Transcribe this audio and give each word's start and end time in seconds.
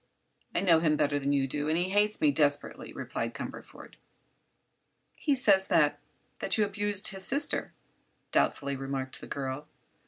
"I 0.55 0.61
know 0.61 0.79
him 0.79 0.95
better 0.95 1.19
than 1.19 1.31
you 1.31 1.47
do, 1.47 1.69
and 1.69 1.77
he 1.77 1.91
hates 1.91 2.19
me 2.19 2.31
desperately," 2.31 2.91
replied 2.91 3.35
Cumberford. 3.35 3.97
"He 5.13 5.35
says 5.35 5.67
that—that 5.67 6.57
you 6.57 6.65
abused 6.65 7.09
his 7.09 7.23
sister," 7.23 7.71
doubtfully 8.31 8.75
remarked 8.75 9.21
the 9.21 9.27
girl. 9.27 9.67